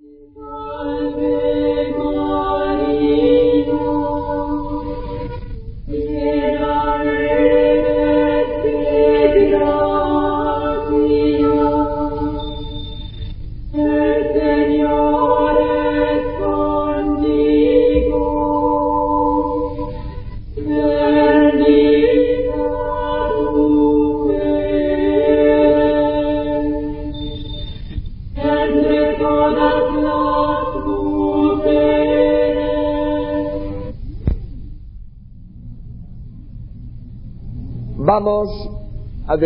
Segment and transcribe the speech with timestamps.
[0.00, 0.55] Bye.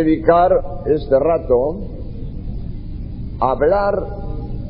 [0.05, 1.79] Dedicar este rato
[3.41, 3.95] a hablar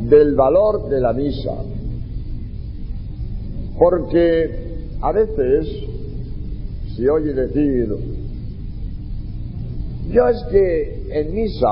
[0.01, 1.55] del valor de la misa.
[3.79, 5.69] Porque a veces
[6.97, 7.89] se oye decir,
[10.11, 11.69] yo es que en misa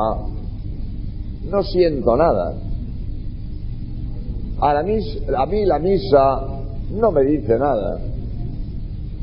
[1.50, 2.54] no siento nada.
[4.60, 6.40] A, la a mí la misa
[6.92, 8.00] no me dice nada.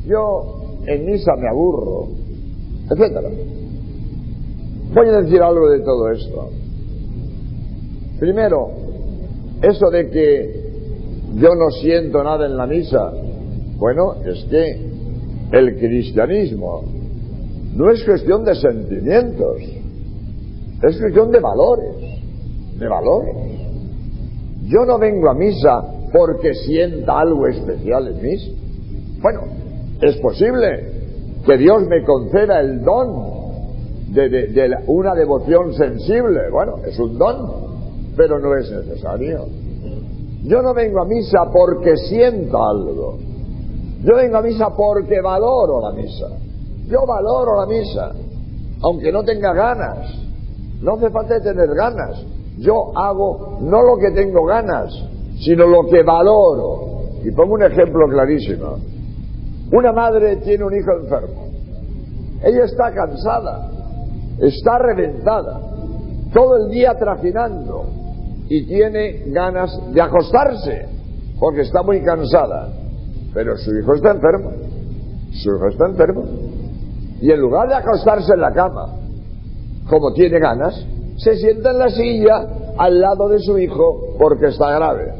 [0.06, 2.08] Yo en misa me aburro,
[2.90, 3.28] etcétera.
[4.96, 6.48] Voy a decir algo de todo esto.
[8.18, 8.70] Primero,
[9.60, 10.66] eso de que
[11.34, 13.12] yo no siento nada en la misa,
[13.76, 14.64] bueno, es que
[15.52, 16.82] el cristianismo
[17.74, 19.60] no es cuestión de sentimientos,
[20.82, 21.94] es cuestión de valores,
[22.78, 23.36] de valores.
[24.62, 29.18] Yo no vengo a misa porque sienta algo especial en mí.
[29.20, 29.40] Bueno,
[30.00, 30.90] es posible
[31.44, 33.35] que Dios me conceda el don
[34.08, 36.50] de, de, una devoción sensible.
[36.50, 39.46] Bueno, es un don, pero no es necesario.
[40.44, 43.18] Yo no vengo a misa porque siento algo.
[44.02, 46.28] Yo vengo a misa porque valoro la misa.
[46.88, 48.12] Yo valoro la misa,
[48.82, 50.26] aunque no tenga ganas.
[50.80, 52.22] No hace falta tener ganas.
[52.58, 54.94] Yo hago no lo que tengo ganas,
[55.40, 57.02] sino lo que valoro.
[57.24, 58.76] Y pongo un ejemplo clarísimo.
[59.72, 61.48] Una madre tiene un hijo enfermo.
[62.44, 63.68] Ella está cansada,
[64.40, 65.60] está reventada,
[66.32, 67.84] todo el día trajinando
[68.48, 70.86] y tiene ganas de acostarse
[71.38, 72.68] porque está muy cansada.
[73.34, 74.50] Pero su hijo está enfermo.
[75.32, 76.24] Su hijo está enfermo.
[77.20, 78.94] Y en lugar de acostarse en la cama,
[79.88, 80.74] como tiene ganas,
[81.16, 82.46] se sienta en la silla
[82.76, 85.14] al lado de su hijo porque está grave.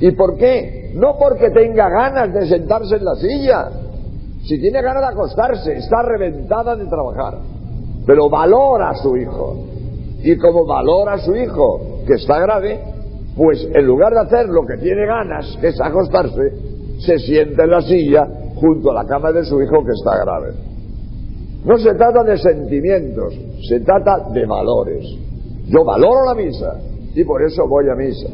[0.00, 0.92] ¿Y por qué?
[0.94, 3.68] No porque tenga ganas de sentarse en la silla.
[4.42, 7.38] Si tiene ganas de acostarse, está reventada de trabajar.
[8.10, 9.56] Pero valora a su hijo.
[10.24, 12.80] Y como valora a su hijo que está grave,
[13.36, 16.42] pues en lugar de hacer lo que tiene ganas, que es acostarse,
[16.98, 18.26] se sienta en la silla
[18.56, 20.54] junto a la cama de su hijo que está grave.
[21.64, 23.32] No se trata de sentimientos,
[23.68, 25.06] se trata de valores.
[25.68, 26.80] Yo valoro la misa
[27.14, 28.28] y por eso voy a misa.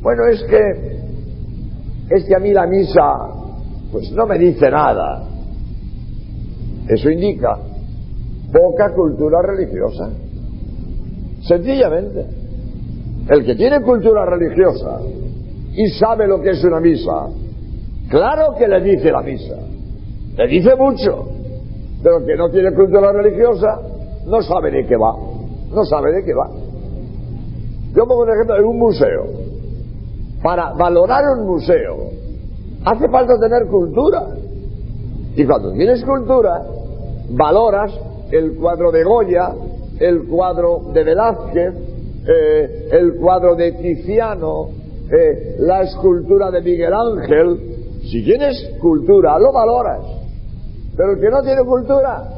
[0.00, 1.00] Bueno, es que
[2.14, 3.16] es que a mí la misa
[3.90, 5.24] pues no me dice nada.
[6.88, 7.58] Eso indica
[8.52, 10.10] poca cultura religiosa.
[11.42, 12.26] Sencillamente,
[13.28, 15.00] el que tiene cultura religiosa
[15.72, 17.28] y sabe lo que es una misa,
[18.08, 19.56] claro que le dice la misa,
[20.36, 21.28] le dice mucho,
[22.02, 23.80] pero el que no tiene cultura religiosa
[24.26, 25.14] no sabe de qué va,
[25.72, 26.50] no sabe de qué va.
[27.94, 29.24] Yo pongo un ejemplo en un museo.
[30.42, 31.96] Para valorar un museo
[32.84, 34.26] hace falta tener cultura.
[35.36, 36.62] Y cuando tienes cultura,
[37.30, 37.92] valoras
[38.30, 39.52] el cuadro de Goya,
[39.98, 41.74] el cuadro de Velázquez,
[42.26, 44.68] eh, el cuadro de Tiziano,
[45.10, 48.00] eh, la escultura de Miguel Ángel.
[48.02, 50.00] Si tienes cultura, lo valoras.
[50.96, 52.28] Pero el que no tiene cultura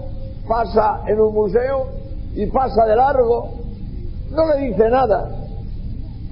[0.48, 1.86] pasa en un museo
[2.34, 3.50] y pasa de largo,
[4.30, 5.28] no le dice nada.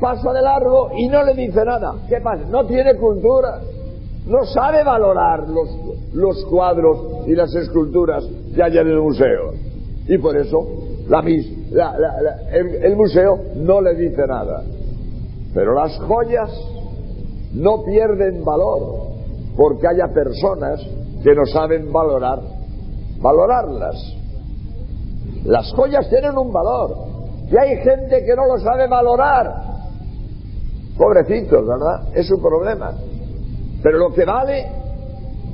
[0.01, 1.95] Pasa de largo y no le dice nada.
[2.09, 2.45] ¿Qué pasa?
[2.49, 3.61] No tiene cultura.
[4.27, 5.69] No sabe valorar los,
[6.13, 9.53] los cuadros y las esculturas que hay en el museo.
[10.07, 10.67] Y por eso
[11.11, 11.25] la,
[12.53, 14.63] el, museo no le dice nada.
[15.53, 16.51] Pero las joyas
[17.55, 19.09] no pierden valor
[19.57, 20.81] porque haya personas
[21.23, 22.41] que no saben valorar,
[23.21, 23.97] valorarlas.
[25.45, 26.95] Las joyas tienen un valor
[27.51, 29.71] y hay gente que no lo sabe valorar.
[30.97, 32.09] Pobrecitos, ¿verdad?
[32.15, 32.93] Es su problema.
[33.83, 34.67] Pero lo que vale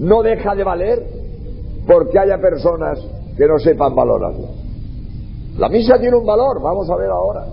[0.00, 1.02] no deja de valer
[1.86, 2.98] porque haya personas
[3.36, 4.48] que no sepan valorarlo.
[5.58, 7.46] La misa tiene un valor, vamos a ver ahora.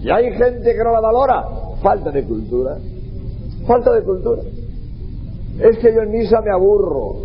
[0.00, 1.44] Y hay gente que no la valora,
[1.82, 2.76] falta de cultura.
[3.66, 4.42] Falta de cultura.
[5.60, 7.16] Es que yo en misa me aburro.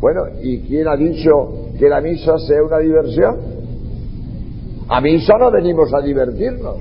[0.00, 1.30] Bueno, ¿y quién ha dicho
[1.78, 3.36] que la misa sea una diversión?
[4.88, 6.76] A misa no venimos a divertirnos.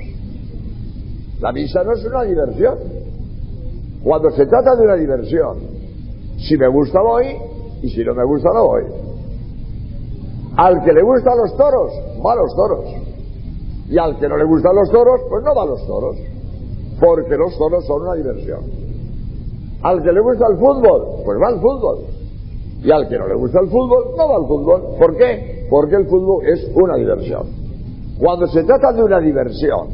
[1.39, 3.02] La misa no es una diversión.
[4.03, 5.57] Cuando se trata de una diversión,
[6.37, 7.37] si me gusta voy
[7.81, 8.83] y si no me gusta no voy.
[10.57, 11.91] Al que le gustan los toros,
[12.23, 12.85] va a los toros.
[13.89, 16.17] Y al que no le gustan los toros, pues no va a los toros.
[16.99, 18.61] Porque los toros son una diversión.
[19.81, 21.99] Al que le gusta el fútbol, pues va al fútbol.
[22.83, 24.81] Y al que no le gusta el fútbol, no va al fútbol.
[24.99, 25.65] ¿Por qué?
[25.69, 27.47] Porque el fútbol es una diversión.
[28.19, 29.87] Cuando se trata de una diversión,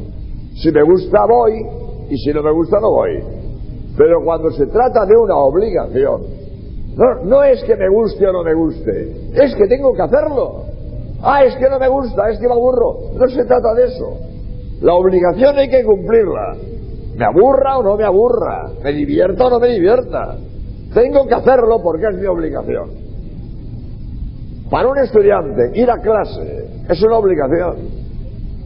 [0.56, 1.64] si me gusta voy
[2.10, 3.39] y si no me gusta no voy.
[3.96, 6.22] Pero cuando se trata de una obligación,
[7.24, 10.64] no, es que me guste o no me guste, es que tengo que hacerlo.
[11.22, 12.96] Ah, es que no me gusta, es que me aburro.
[13.14, 14.16] No se trata de eso.
[14.80, 16.56] La obligación hay que cumplirla.
[17.16, 20.36] Me aburra o no me aburra, me divierta o no me divierta.
[20.94, 22.90] Tengo que hacerlo porque es mi obligación.
[24.70, 27.76] Para un estudiante, ir a clase es una obligación.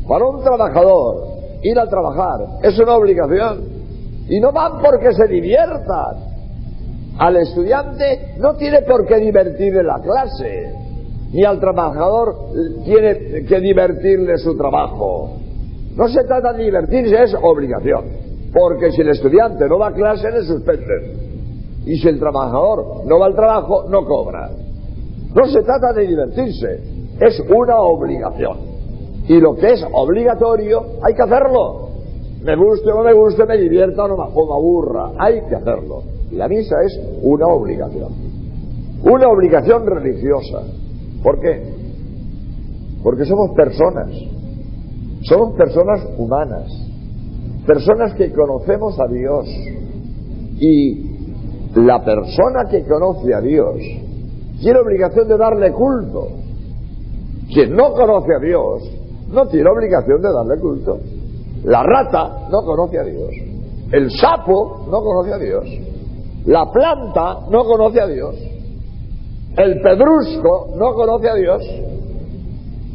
[0.07, 1.17] Para un trabajador,
[1.63, 3.74] ir a trabajar es una obligación.
[4.29, 6.35] Y no van porque se diviertan.
[7.19, 10.73] Al estudiante no tiene por qué divertirle la clase,
[11.33, 12.35] ni al trabajador
[12.85, 15.37] tiene que divertirle su trabajo.
[15.97, 18.05] No se trata de divertirse, es obligación.
[18.53, 21.83] Porque si el estudiante no va a clase, le suspenden.
[21.87, 24.51] Y si el trabajador no va al trabajo, no cobra.
[25.35, 26.81] No se trata de divertirse,
[27.21, 28.59] es una obligación.
[29.29, 31.84] Y lo que es obligatorio, hay que hacerlo.
[32.45, 36.03] Me guste o no me guste, me divierta o, no, me aburra, hay que hacerlo.
[36.33, 38.13] La misa es una obligación.
[39.03, 40.63] Una obligación religiosa.
[41.23, 41.63] ¿Por qué?
[43.03, 44.11] Porque somos personas.
[45.23, 46.71] Somos personas humanas.
[47.67, 49.47] Personas que conocemos a Dios.
[50.61, 51.15] Y
[51.77, 53.77] la persona que conoce a Dios
[54.61, 56.29] tiene obligación de darle culto.
[57.53, 58.83] Quien no conoce a Dios
[59.33, 60.99] no tiene obligación de darle culto.
[61.65, 63.31] La rata no conoce a Dios.
[63.91, 65.65] El sapo no conoce a Dios.
[66.47, 68.35] La planta no conoce a Dios.
[69.57, 71.63] El pedrusco no conoce a Dios.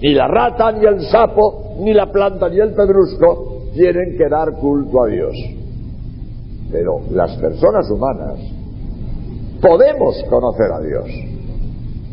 [0.02, 4.54] Ni la rata, ni el sapo, ni la planta, ni el pedrusco tienen que dar
[4.54, 5.34] culto a Dios.
[6.72, 8.40] Pero las personas humanas
[9.62, 11.06] podemos conocer a Dios.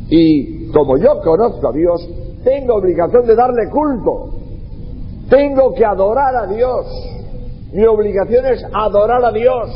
[0.08, 2.08] Y como yo conozco a Dios,
[2.44, 4.35] tengo obligación de darle culto.
[5.28, 6.86] Tengo que adorar a Dios.
[7.72, 9.70] Mi obligación es adorar a Dios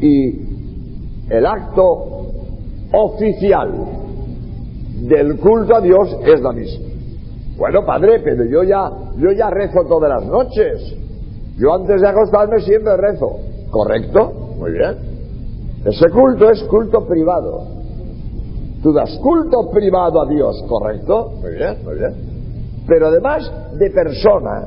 [0.00, 0.50] y
[1.28, 2.26] el acto
[2.92, 3.70] oficial
[5.02, 6.86] del culto a Dios es la misma.
[7.56, 10.96] Bueno, padre, pero yo ya, yo ya rezo todas las noches.
[11.58, 13.36] Yo antes de acostarme siempre rezo.
[13.70, 14.32] ¿Correcto?
[14.58, 14.96] Muy bien.
[15.84, 17.66] Ese culto es culto privado.
[18.82, 21.32] Tú das culto privado a Dios, ¿correcto?
[21.42, 22.29] Muy bien, muy bien.
[22.86, 24.66] Pero además de persona,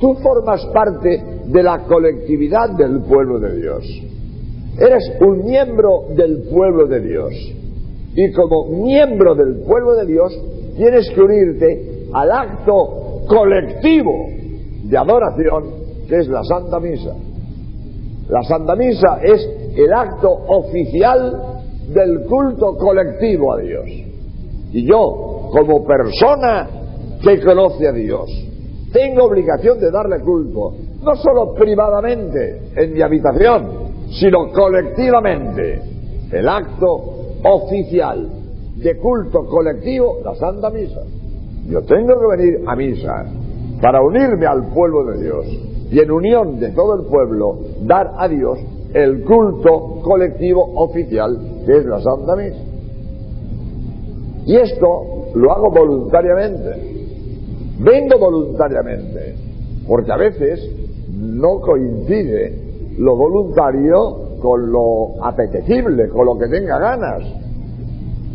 [0.00, 3.84] tú formas parte de la colectividad del pueblo de Dios.
[4.78, 7.32] Eres un miembro del pueblo de Dios.
[8.14, 10.38] Y como miembro del pueblo de Dios,
[10.76, 14.12] tienes que unirte al acto colectivo
[14.84, 17.14] de adoración que es la Santa Misa.
[18.28, 23.86] La Santa Misa es el acto oficial del culto colectivo a Dios.
[24.72, 26.68] Y yo, como persona
[27.22, 28.30] que conoce a Dios,
[28.92, 33.68] tengo obligación de darle culto, no solo privadamente en mi habitación,
[34.10, 35.80] sino colectivamente
[36.30, 37.12] el acto
[37.44, 38.28] oficial
[38.76, 41.02] de culto colectivo, la Santa Misa.
[41.68, 43.24] Yo tengo que venir a misa
[43.80, 45.46] para unirme al pueblo de Dios
[45.90, 48.58] y en unión de todo el pueblo dar a Dios
[48.94, 52.62] el culto colectivo oficial que es la Santa Misa.
[54.44, 57.01] Y esto lo hago voluntariamente.
[57.82, 59.34] Vengo voluntariamente,
[59.88, 60.60] porque a veces
[61.10, 67.22] no coincide lo voluntario con lo apetecible, con lo que tenga ganas.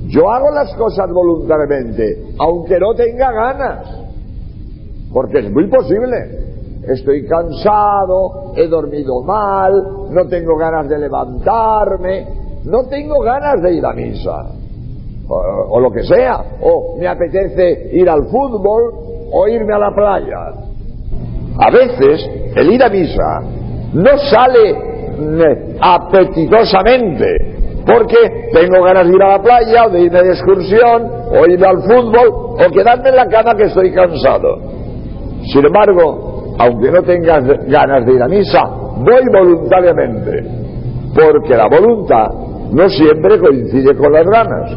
[0.07, 3.87] Yo hago las cosas voluntariamente, aunque no tenga ganas,
[5.13, 6.47] porque es muy posible.
[6.85, 12.27] Estoy cansado, he dormido mal, no tengo ganas de levantarme,
[12.65, 14.45] no tengo ganas de ir a misa,
[15.27, 15.35] o,
[15.69, 20.37] o lo que sea, o me apetece ir al fútbol o irme a la playa.
[21.59, 23.41] A veces el ir a misa
[23.93, 27.25] no sale mm, apetitosamente,
[27.85, 31.67] porque tengo ganas de ir a la playa, o de irme de excursión, o irme
[31.67, 34.59] al fútbol, o quedarme en la cama que estoy cansado.
[35.51, 38.63] Sin embargo, aunque no tengas ganas de ir a misa,
[38.97, 40.43] voy voluntariamente,
[41.15, 42.27] porque la voluntad
[42.71, 44.71] no siempre coincide con las ganas.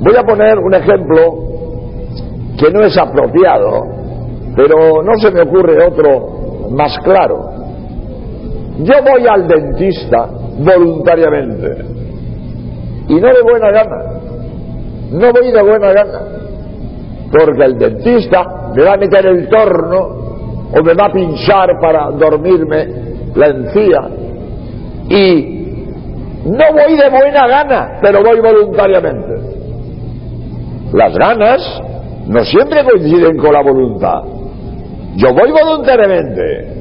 [0.00, 1.55] Voy a poner un ejemplo
[2.58, 3.82] que no es apropiado,
[4.56, 7.50] pero no se me ocurre otro más claro.
[8.78, 11.84] Yo voy al dentista voluntariamente
[13.08, 13.96] y no de buena gana.
[15.12, 16.20] No voy de buena gana.
[17.30, 20.26] Porque el dentista me va a meter el torno
[20.72, 22.86] o me va a pinchar para dormirme
[23.34, 24.08] la encía
[25.08, 25.56] y
[26.46, 29.34] no voy de buena gana, pero voy voluntariamente.
[30.92, 31.82] Las ganas
[32.26, 34.22] no siempre coinciden con la voluntad.
[35.16, 36.76] Yo voy voluntariamente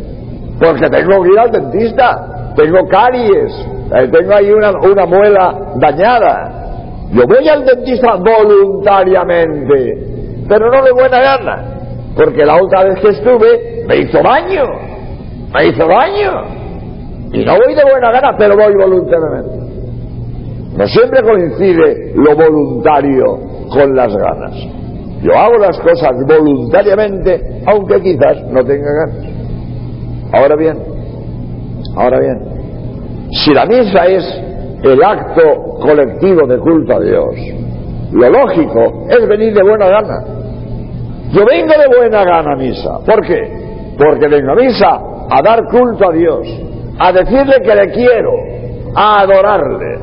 [0.60, 3.54] porque tengo que ir al dentista, tengo caries,
[3.94, 6.52] eh, tengo ahí una, muela dañada.
[7.12, 11.64] Yo voy al dentista voluntariamente, pero no de buena gana,
[12.16, 14.64] porque la otra vez que estuve me hizo daño,
[15.54, 16.66] me hizo daño.
[17.32, 19.66] Y no voy de buena gana, pero voy voluntariamente.
[20.78, 24.85] No siempre coincide lo voluntario con las ganas.
[25.25, 29.25] Yo hago las cosas voluntariamente, aunque quizás no tenga ganas.
[30.32, 30.77] Ahora bien,
[31.96, 32.39] ahora bien,
[33.32, 34.24] si la misa es
[34.84, 37.36] el acto colectivo de culto a Dios,
[38.12, 40.24] lo lógico es venir de buena gana.
[41.32, 43.00] Yo vengo de buena gana a misa.
[43.03, 43.96] ¿Por qué?
[43.98, 46.48] Porque vengo a misa a dar culto a Dios,
[47.00, 48.32] a decirle que le quiero,
[48.94, 50.00] a adorarle.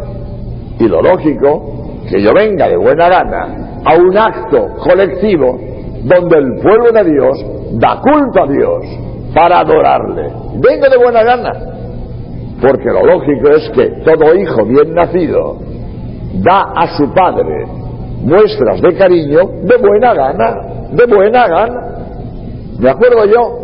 [0.81, 5.59] Y lo lógico, que yo venga de buena gana a un acto colectivo
[6.05, 8.85] donde el pueblo de Dios da culto a Dios
[9.35, 10.31] para adorarle.
[10.55, 11.53] Vengo de buena gana,
[12.61, 15.57] porque lo lógico es que todo hijo bien nacido
[16.35, 17.67] da a su padre
[18.23, 20.57] muestras de cariño de buena gana,
[20.93, 21.81] de buena gana.
[22.79, 23.63] Me acuerdo yo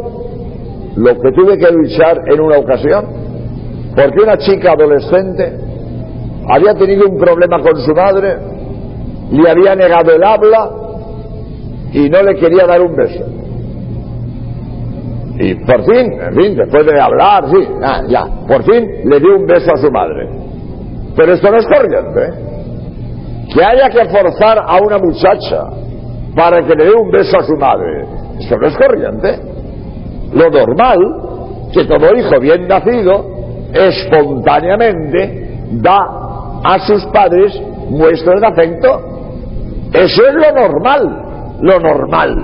[0.96, 3.04] lo que tuve que luchar en una ocasión,
[3.94, 5.52] porque una chica adolescente
[6.48, 8.37] había tenido un problema con su madre,
[9.30, 10.70] le había negado el habla
[11.92, 13.25] y no le quería dar un beso.
[15.40, 19.37] Y por fin, en fin, después de hablar, sí, ah, ya, por fin le dio
[19.37, 20.28] un beso a su madre.
[21.14, 22.23] Pero esto no es corriente.
[22.23, 22.49] ¿eh?
[23.54, 25.64] Que haya que forzar a una muchacha
[26.35, 28.04] para que le dé un beso a su madre,
[28.38, 29.38] esto no es corriente.
[30.35, 30.99] Lo normal,
[31.73, 33.25] que todo hijo bien nacido,
[33.73, 35.99] espontáneamente da
[36.64, 39.07] a sus padres muestras de afecto.
[39.92, 42.37] Eso es lo normal, lo normal.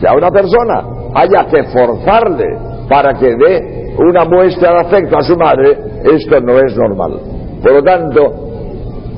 [0.00, 2.56] Que a una persona haya que forzarle
[2.88, 7.20] para que dé una muestra de afecto a su madre, esto no es normal.
[7.62, 8.20] Por lo tanto,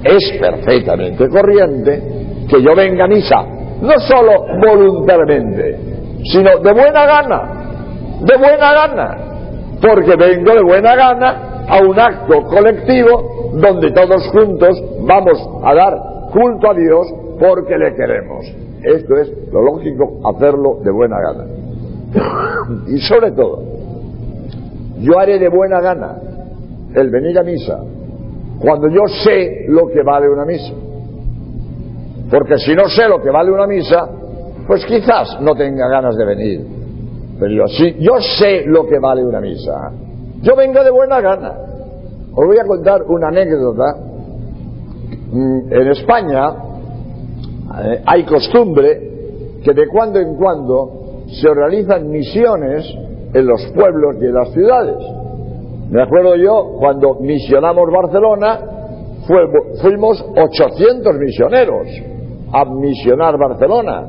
[0.03, 2.03] es perfectamente corriente
[2.49, 3.43] que yo venga a misa,
[3.81, 5.79] no solo voluntariamente,
[6.25, 7.43] sino de buena gana,
[8.21, 9.17] de buena gana,
[9.81, 15.95] porque vengo de buena gana a un acto colectivo donde todos juntos vamos a dar
[16.33, 18.47] culto a Dios porque le queremos.
[18.83, 21.45] Esto es lo lógico, hacerlo de buena gana.
[22.89, 23.63] y sobre todo,
[25.01, 26.17] yo haré de buena gana
[26.95, 27.81] el venir a misa
[28.61, 30.73] cuando yo sé lo que vale una misa.
[32.31, 34.09] Porque si no sé lo que vale una misa,
[34.67, 36.67] pues quizás no tenga ganas de venir.
[37.39, 39.93] Pero yo, sí, yo sé lo que vale una misa.
[40.41, 41.53] Yo vengo de buena gana.
[42.33, 43.97] Os voy a contar una anécdota.
[45.31, 46.64] Mm, en España
[47.83, 49.11] eh, hay costumbre
[49.65, 52.85] que de cuando en cuando se organizan misiones
[53.33, 54.97] en los pueblos y en las ciudades.
[55.91, 58.61] Me acuerdo yo cuando misionamos Barcelona,
[59.81, 61.89] fuimos 800 misioneros
[62.53, 64.07] a misionar Barcelona.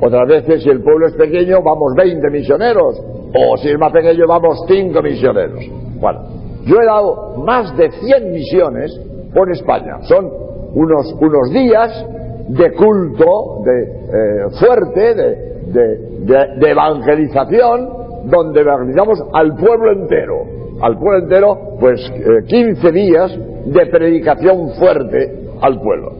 [0.00, 3.00] Otras veces, si el pueblo es pequeño, vamos 20 misioneros.
[3.34, 5.64] O si es más pequeño, vamos 5 misioneros.
[6.00, 6.20] Bueno,
[6.64, 9.00] yo he dado más de 100 misiones
[9.32, 10.02] por España.
[10.02, 10.30] Son
[10.74, 12.06] unos, unos días
[12.48, 17.88] de culto de, eh, fuerte, de, de, evangelización
[18.24, 20.44] donde evangelizamos al pueblo entero.
[20.80, 22.00] Al pueblo entero, pues
[22.46, 26.12] 15 eh, días de predicación fuerte al pueblo.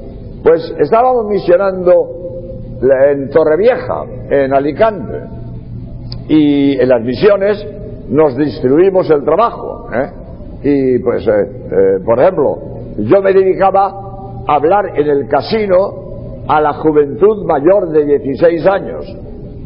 [0.43, 1.93] Pues estábamos misionando
[3.11, 5.21] en Torrevieja, en Alicante,
[6.29, 7.67] y en las misiones
[8.09, 9.89] nos distribuimos el trabajo.
[9.93, 10.11] ¿eh?
[10.63, 12.59] Y pues, eh, por ejemplo,
[12.99, 13.87] yo me dedicaba
[14.47, 16.06] a hablar en el casino
[16.49, 19.17] a la juventud mayor de 16 años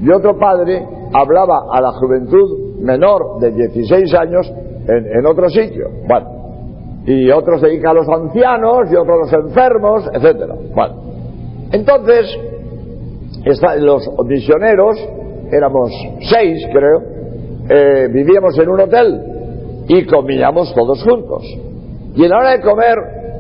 [0.03, 4.53] y otro padre hablaba a la juventud menor de 16 años
[4.89, 5.89] en, otro sitio.
[6.09, 6.27] Bueno,
[7.07, 10.55] y otros se dedican a los ancianos y otros a los enfermos, etcétera.
[10.75, 10.95] Bueno,
[11.73, 12.39] entonces,
[13.79, 14.97] los misioneros,
[15.53, 17.03] éramos seis creo,
[17.69, 19.21] eh, vivíamos en un hotel
[19.89, 21.43] y comíamos todos juntos.
[22.17, 22.97] Y en la hora de comer,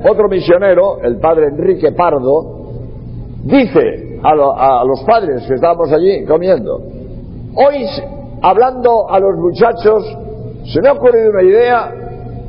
[0.08, 2.59] otro misionero, el padre Enrique Pardo,
[3.42, 6.82] dice a, los padres que estábamos allí comiendo,
[7.54, 7.86] hoy
[8.42, 10.04] hablando a los muchachos,
[10.64, 11.92] se me ha ocurrido una idea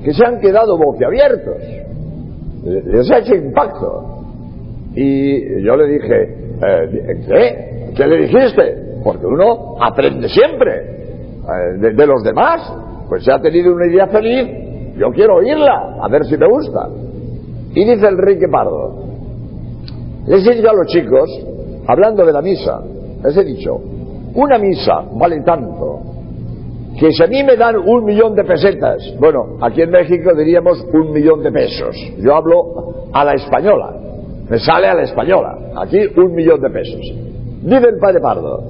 [0.03, 1.55] que se han quedado boquiabiertos.
[2.63, 4.21] Les ha hecho impacto.
[4.95, 7.93] Y yo le dije, eh, ¿qué?
[7.95, 8.99] ¿Qué le dijiste?
[9.03, 10.71] Porque uno aprende siempre
[11.41, 12.73] eh, de, los demás.
[13.09, 16.87] Pues se ha tenido una idea feliz, yo quiero oírla, a ver si me gusta.
[17.73, 19.03] Y dice Enrique Pardo,
[20.27, 21.29] les he dicho a los chicos,
[21.87, 22.81] hablando de la misa,
[23.23, 23.79] les he dicho,
[24.35, 25.99] una misa vale tanto
[26.99, 30.85] que si a mí me dan un millón de pesetas, bueno, aquí en México diríamos
[30.93, 33.93] un millón de pesos, yo hablo a la española,
[34.49, 37.01] me sale a la española, aquí un millón de pesos.
[37.63, 38.63] Dice el padre Pardo,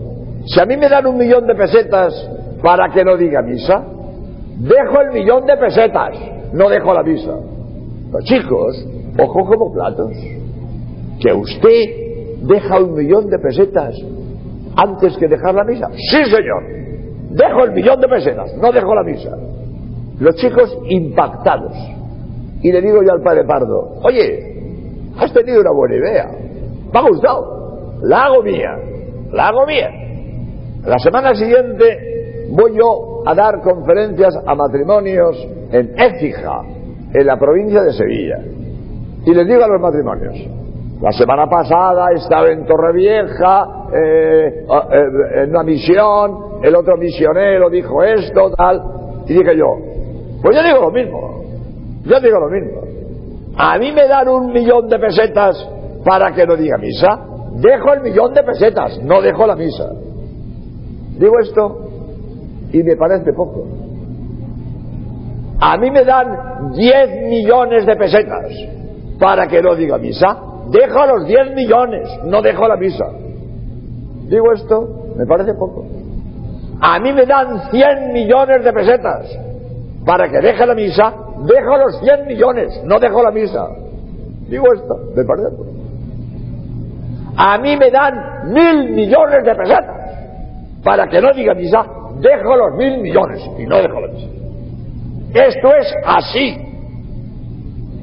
[0.46, 2.14] si a mí me dan un millón de pesetas
[2.62, 3.84] para que no diga misa,
[4.58, 6.16] dejo el millón de pesetas,
[6.54, 7.36] no dejo la misa.
[8.12, 8.86] Los chicos,
[9.18, 10.12] ojo como platos,
[11.22, 13.96] que usted deja un millón de pesetas
[14.76, 15.90] antes que dejar la misa.
[15.92, 16.64] Sí, señor,
[17.30, 19.38] dejo el millón de pesetas, no dejo la misa.
[20.20, 21.74] Los chicos impactados.
[22.62, 26.32] Y le digo yo al padre Pardo, oye, has tenido una buena idea,
[26.94, 28.78] me ha gustado, la hago mía,
[29.32, 29.90] la hago mía.
[30.86, 36.62] La semana siguiente voy yo a dar conferencias a matrimonios en Écija,
[37.14, 38.40] en la provincia de Sevilla.
[39.26, 40.61] Y les digo a los matrimonios,
[41.02, 48.04] la semana pasada estaba en Torrevieja, eh, eh, en una misión, el otro misionero dijo
[48.04, 48.82] esto, tal,
[49.26, 49.78] y dije yo,
[50.44, 51.44] pues yo digo lo mismo,
[52.04, 52.82] yo digo lo mismo.
[53.58, 55.68] A mí me dan un millón de pesetas
[56.06, 57.20] para que no diga misa,
[57.56, 59.90] dejo el millón de pesetas, no dejo la misa.
[61.18, 61.80] Digo esto
[62.72, 63.66] y me parece poco.
[65.60, 68.52] A mí me dan 10 millones de pesetas
[69.20, 70.51] para que no diga misa.
[70.72, 73.06] Dejo los 10 millones, no dejo la misa.
[74.30, 75.86] Digo esto, me parece poco.
[76.80, 79.38] A mí me dan 100 millones de pesetas
[80.06, 81.14] para que deje la misa.
[81.46, 83.68] Dejo los 100 millones, no dejo la misa.
[84.48, 85.72] Digo esto, me parece poco.
[87.36, 91.86] A mí me dan mil millones de pesetas para que no diga misa.
[92.20, 94.28] Dejo los mil millones y no dejo la misa.
[95.34, 96.58] Esto es así.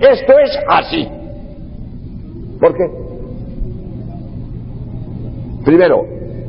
[0.00, 1.17] Esto es así.
[2.60, 2.90] ¿Por qué?
[5.64, 6.04] Primero,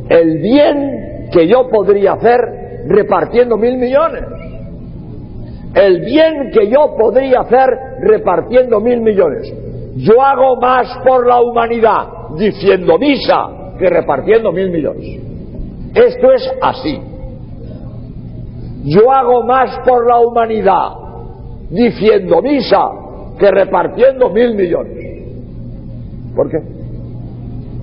[0.10, 2.40] el bien que yo podría hacer
[2.88, 4.24] repartiendo mil millones.
[5.76, 7.70] El bien que yo podría hacer
[8.02, 9.54] repartiendo mil millones.
[9.98, 15.20] Yo hago más por la humanidad diciendo misa que repartiendo mil millones.
[15.94, 17.00] Esto es así.
[18.86, 20.90] Yo hago más por la humanidad
[21.70, 22.90] diciendo misa
[23.38, 25.19] que repartiendo mil millones.
[26.40, 26.62] ¿Por qué?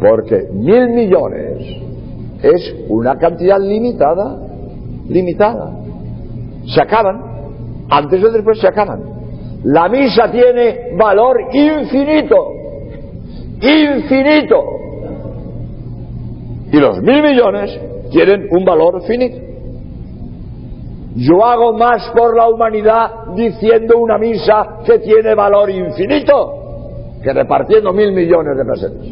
[0.00, 1.58] Porque mil millones
[2.42, 4.34] es una cantidad limitada,
[5.10, 5.72] limitada.
[6.64, 7.20] Se acaban,
[7.90, 9.02] antes o después se acaban.
[9.64, 12.36] La misa tiene valor infinito,
[13.60, 14.64] infinito.
[16.72, 17.78] Y los mil millones
[18.10, 19.36] tienen un valor finito.
[21.14, 26.55] Yo hago más por la humanidad diciendo una misa que tiene valor infinito
[27.26, 29.04] que repartiendo mil millones de pesetas.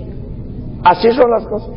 [0.85, 1.71] Así son las cosas.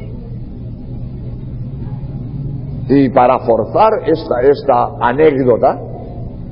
[2.89, 5.79] Y para forzar esta, esta anécdota,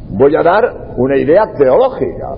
[0.09, 2.33] voy a dar una idea teológica.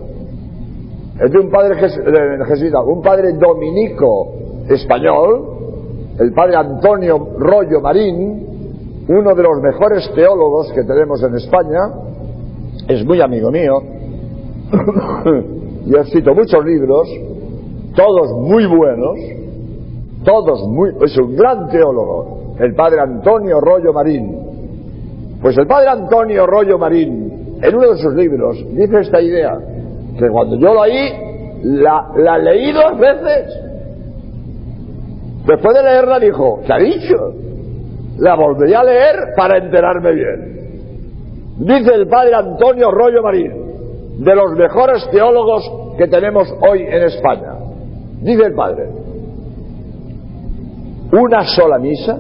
[1.24, 4.34] Es de un padre jesuita, un padre dominico
[4.68, 11.80] español, el padre Antonio Rollo Marín, uno de los mejores teólogos que tenemos en España,
[12.90, 13.82] es muy amigo mío,
[15.86, 17.08] y ha escrito muchos libros,
[17.98, 19.18] todos muy buenos,
[20.24, 25.40] todos muy, es un gran teólogo, el padre Antonio Rollo Marín.
[25.42, 29.58] Pues el padre Antonio Rollo Marín, en uno de sus libros, dice esta idea,
[30.18, 31.12] que cuando yo lo oí,
[31.64, 33.64] la, la leí dos veces.
[35.48, 37.34] Después de leerla dijo, ¿qué ha dicho?
[38.20, 40.58] La volverí a leer para enterarme bien.
[41.60, 43.54] Dice el padre Antonio Rollo Marín,
[44.20, 47.57] de los mejores teólogos que tenemos hoy en España.
[48.22, 48.90] Dice el padre,
[51.12, 52.18] una sola misa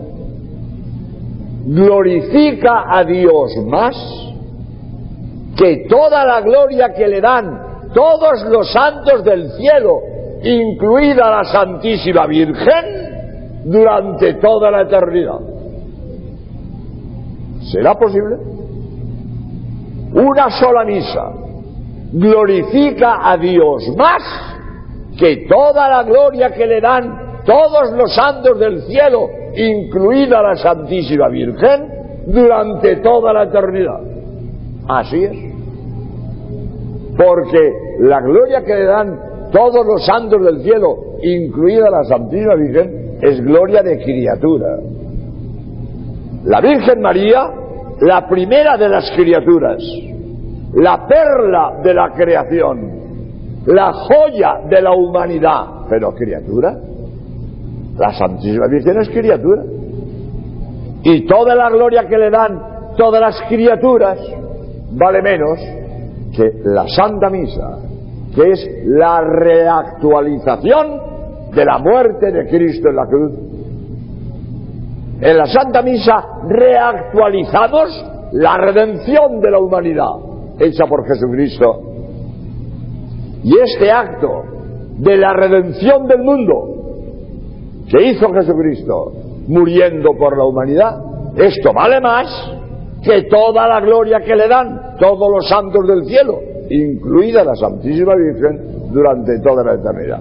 [1.65, 3.95] glorifica a Dios más
[5.57, 10.01] que toda la gloria que le dan todos los santos del cielo,
[10.43, 13.07] incluida la Santísima Virgen,
[13.65, 15.39] durante toda la eternidad.
[17.71, 18.37] ¿Será posible?
[20.13, 21.33] Una sola misa
[22.13, 24.56] glorifica a Dios más
[25.17, 31.29] que toda la gloria que le dan todos los santos del cielo, incluida la Santísima
[31.29, 31.87] Virgen,
[32.27, 34.01] durante toda la eternidad.
[34.87, 35.31] Así es.
[37.17, 39.19] Porque la gloria que le dan
[39.51, 44.77] todos los santos del cielo, incluida la Santísima Virgen, es gloria de criatura.
[46.43, 47.49] La Virgen María,
[48.01, 49.81] la primera de las criaturas,
[50.73, 52.96] la perla de la creación,
[53.67, 56.73] la joya de la humanidad, pero criatura.
[57.97, 59.63] La Santísima Virgen es criatura.
[61.03, 62.61] Y toda la gloria que le dan
[62.95, 64.19] todas las criaturas
[64.91, 65.59] vale menos
[66.35, 67.79] que la Santa Misa,
[68.33, 73.33] que es la reactualización de la muerte de Cristo en la cruz.
[75.19, 80.15] En la Santa Misa reactualizamos la redención de la humanidad
[80.59, 81.86] hecha por Jesucristo.
[83.47, 84.43] Y este acto
[84.97, 86.53] de la redención del mundo
[87.89, 89.13] que hizo Jesucristo
[89.47, 90.97] muriendo por la humanidad,
[91.37, 92.27] esto vale más
[93.01, 98.15] que toda la gloria que le dan todos los santos del cielo, incluida la Santísima
[98.15, 100.19] Virgen, durante toda la eternidad.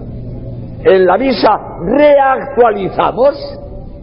[0.85, 3.59] En la misa reactualizamos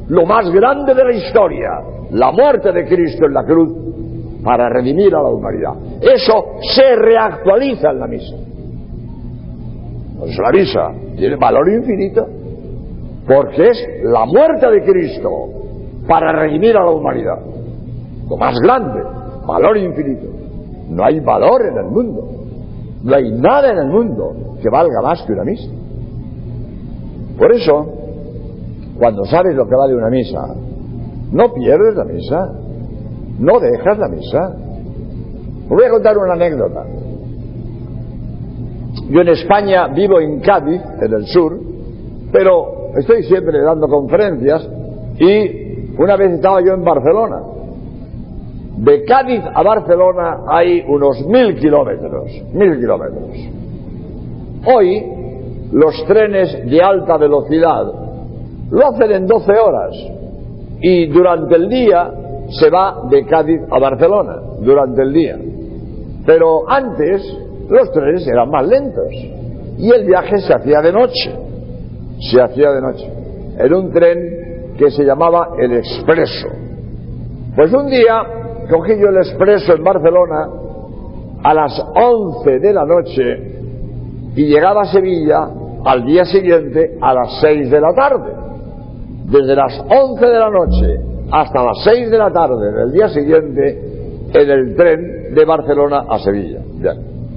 [0.10, 1.70] lo más grande de la historia,
[2.12, 3.72] la muerte de Cristo en la cruz
[4.44, 5.76] para redimir a la humanidad.
[6.02, 8.36] Eso se reactualiza en la misa.
[10.24, 12.26] Pues la misa tiene valor infinito
[13.28, 15.30] porque es la muerte de Cristo
[16.08, 17.40] para redimir a la humanidad.
[18.30, 19.04] Lo más grande,
[19.46, 20.28] valor infinito.
[20.88, 22.30] No hay valor en el mundo.
[23.04, 25.70] No hay nada en el mundo que valga más que una misa.
[27.38, 27.86] Por eso,
[28.98, 30.56] cuando sabes lo que vale una misa,
[31.34, 32.50] no pierdes la misa,
[33.40, 34.56] no dejas la misa.
[35.68, 36.86] Voy a contar una anécdota.
[39.13, 41.56] Yo en España vivo en Cádiz, en el sur,
[42.32, 44.67] pero estoy siempre dando conferencias
[45.19, 47.39] y una vez estaba yo en Barcelona.
[48.78, 53.38] De Cádiz a Barcelona hay unos mil kilómetros, mil kilómetros.
[54.73, 55.04] Hoy
[55.73, 57.86] los trenes de alta velocidad
[58.71, 59.95] lo hacen en 12 horas
[60.82, 62.12] y durante el día
[62.49, 65.38] se va de Cádiz a Barcelona, durante el día.
[66.26, 67.21] Pero antes
[67.69, 69.12] los trenes eran más lentos
[69.78, 71.43] y el viaje se hacía de noche
[72.32, 73.12] se hacía de noche,
[73.58, 76.47] en un tren que se llamaba el Expreso.
[77.56, 78.23] Pues un día
[78.69, 80.49] cogí yo el Expreso en Barcelona
[81.43, 83.21] a las 11 de la noche
[84.36, 85.47] y llegaba a Sevilla
[85.86, 88.34] al día siguiente a las 6 de la tarde.
[89.26, 90.99] Desde las 11 de la noche
[91.32, 96.19] hasta las 6 de la tarde del día siguiente en el tren de Barcelona a
[96.19, 96.60] Sevilla.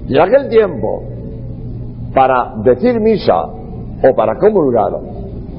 [0.09, 1.03] Y en aquel tiempo,
[2.15, 4.93] para decir misa o para comulgar,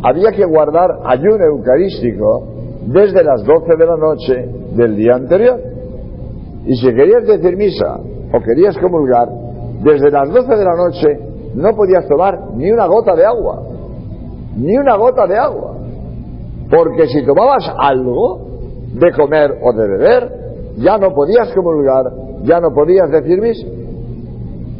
[0.04, 2.44] había que guardar ayuno eucarístico
[2.86, 5.60] desde las 12 de la noche del día anterior.
[6.66, 8.00] Y si querías decir misa
[8.34, 9.28] o querías comulgar,
[9.84, 11.20] desde las 12 de la noche
[11.56, 13.64] no podías tomar ni una gota de agua.
[14.56, 15.76] Ni una gota de agua.
[16.70, 18.48] Porque si tomabas algo
[18.94, 20.32] de comer o de beber,
[20.78, 22.06] ya no podías comulgar,
[22.44, 23.68] ya no podías decir misa.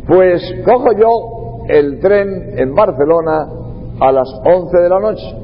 [0.08, 3.46] Pues cojo yo el tren en Barcelona
[4.00, 5.36] a las 11 de la noche.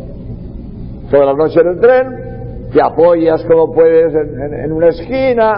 [1.12, 5.52] Toda la noche en el tren, te apoyas como puedes en, una esquina,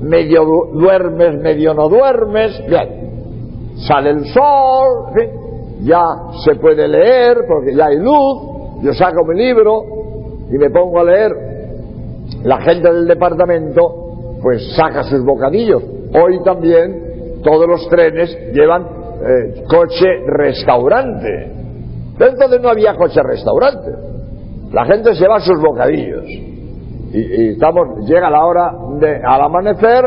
[0.00, 3.04] medio duermes, medio no duermes, bien.
[3.76, 5.06] Sale el sol,
[5.82, 9.84] ya se puede leer porque ya hay luz, yo saco mi libro
[10.50, 11.32] y me pongo a leer.
[12.42, 15.82] La gente del departamento pues saca sus bocadillos.
[16.12, 17.03] Hoy también
[17.44, 21.52] todos los trenes llevan eh, coche restaurante.
[22.18, 23.92] entonces no había coche restaurante.
[24.72, 26.24] La gente se va sus bocadillos.
[26.26, 30.04] Y, estamos, llega la hora de, al amanecer,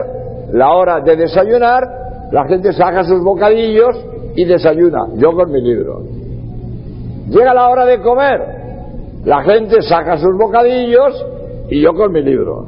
[0.52, 1.84] la hora de desayunar,
[2.32, 5.08] la gente saca sus bocadillos y desayuna.
[5.16, 6.02] Yo con mi libro.
[7.30, 8.42] Llega la hora de comer,
[9.24, 11.26] la gente saca sus bocadillos
[11.70, 12.66] y yo con mi libro.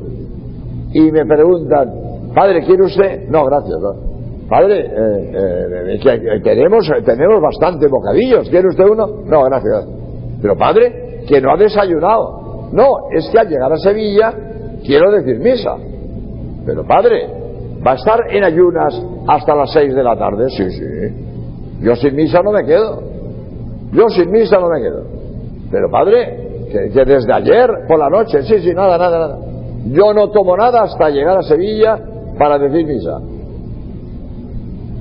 [0.93, 3.29] Y me preguntan, padre, ¿quiere usted?
[3.29, 3.77] No, gracias.
[4.49, 8.49] Padre, eh, eh, tenemos, tenemos bastante bocadillos.
[8.49, 9.05] ¿Quiere usted uno?
[9.25, 9.87] No, gracias.
[10.41, 12.69] Pero padre, que no ha desayunado.
[12.73, 14.33] No, es que al llegar a Sevilla
[14.83, 15.75] quiero decir misa.
[16.65, 17.27] Pero padre,
[17.85, 20.49] ¿va a estar en ayunas hasta las seis de la tarde?
[20.49, 20.85] Sí, sí.
[21.81, 23.03] Yo sin misa no me quedo.
[23.91, 25.03] Yo sin misa no me quedo.
[25.69, 29.37] Pero padre, que, que desde ayer por la noche, sí, sí, nada, nada, nada.
[29.91, 31.99] Yo no tomo nada hasta llegar a Sevilla
[32.37, 33.19] para decir misa.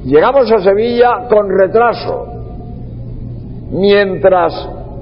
[0.05, 2.27] Llegamos a Sevilla con retraso.
[3.71, 4.53] Mientras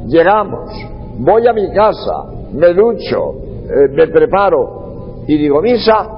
[0.07, 0.71] llegamos,
[1.19, 6.09] voy a mi casa, me ducho, eh, me preparo y digo misa,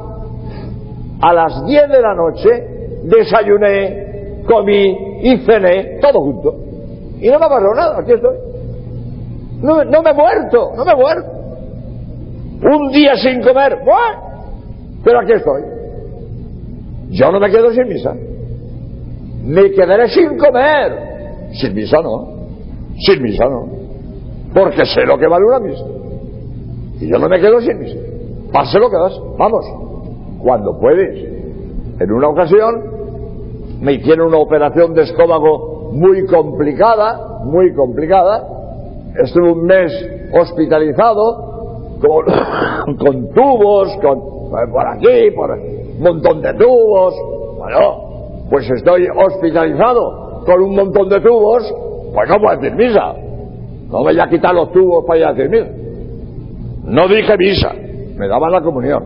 [1.21, 2.49] a las 10 de la noche
[3.05, 6.55] desayuné, comí y cené todo junto.
[7.21, 8.37] Y no me ha nada, aquí estoy.
[9.61, 11.31] No, no me he muerto, no me he muerto.
[12.63, 14.21] Un día sin comer, bueno,
[15.05, 15.63] pero aquí estoy.
[17.11, 18.15] Yo no me quedo sin misa.
[19.49, 21.49] Me quedaré sin comer.
[21.55, 22.29] Sin misa no.
[22.99, 23.67] Sin misa no.
[24.53, 25.85] Porque sé lo que vale una misa.
[27.01, 27.97] Y yo no me quedo sin misa.
[28.53, 29.19] Pase lo que das.
[29.39, 29.65] Vamos.
[30.43, 31.17] Cuando puedes.
[31.99, 32.99] En una ocasión
[33.81, 38.47] me hicieron una operación de estómago muy complicada, muy complicada.
[39.25, 39.93] Estuve un mes
[40.31, 47.15] hospitalizado con, con tubos, con por aquí, por un montón de tubos.
[47.59, 48.08] Bueno,
[48.51, 51.63] pues estoy hospitalizado con un montón de tubos,
[52.15, 53.15] pues no puedo decir misa.
[53.91, 55.71] No voy a quitar los tubos para ir a decir misa.
[56.85, 57.73] No dije misa,
[58.17, 59.05] me daban la comunión.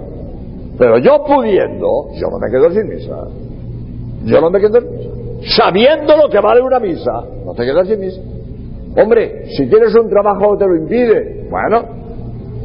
[0.79, 3.17] Pero yo pudiendo, yo no me quedo sin misa.
[4.25, 5.11] Yo no me quedo sin misa.
[5.57, 8.21] Sabiendo lo que vale una misa, no te quedas sin misa.
[8.97, 11.83] Hombre, si tienes un trabajo que te lo impide, bueno,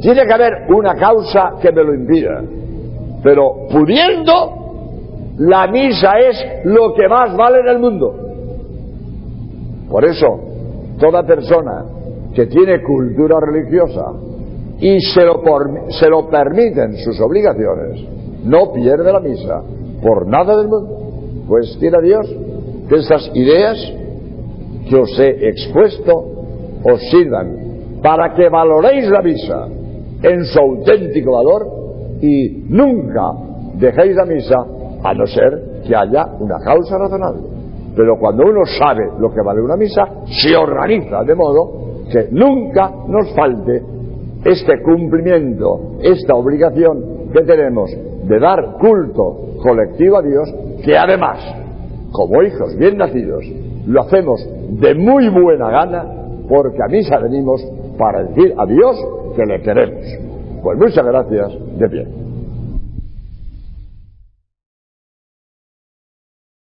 [0.01, 2.43] tiene que haber una causa que me lo impida.
[3.23, 4.66] Pero pudiendo,
[5.37, 8.15] la misa es lo que más vale en el mundo.
[9.89, 10.25] Por eso,
[10.99, 11.85] toda persona
[12.33, 14.13] que tiene cultura religiosa
[14.79, 15.41] y se lo,
[15.89, 18.03] se lo permiten sus obligaciones,
[18.43, 19.61] no pierde la misa
[20.01, 20.97] por nada del mundo.
[21.47, 22.27] Pues quiera Dios
[22.89, 23.93] que estas ideas
[24.89, 26.13] que os he expuesto
[26.83, 29.67] os sirvan para que valoréis la misa
[30.23, 31.67] en su auténtico valor
[32.21, 33.33] y nunca
[33.75, 37.41] dejéis la misa a no ser que haya una causa razonable.
[37.95, 42.91] Pero cuando uno sabe lo que vale una misa, se organiza de modo que nunca
[43.07, 43.81] nos falte
[44.45, 51.39] este cumplimiento, esta obligación que tenemos de dar culto colectivo a Dios, que además,
[52.11, 53.43] como hijos bien nacidos,
[53.87, 56.05] lo hacemos de muy buena gana
[56.47, 57.65] porque a misa venimos
[57.97, 58.95] para decir a Dios
[59.35, 60.05] que le queremos.
[60.61, 62.26] Pues muchas gracias, de pie.